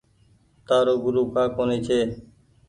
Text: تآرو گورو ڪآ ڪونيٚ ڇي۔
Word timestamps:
تآرو 0.67 0.93
گورو 1.03 1.23
ڪآ 1.33 1.43
ڪونيٚ 1.55 1.83
ڇي۔ 1.87 1.99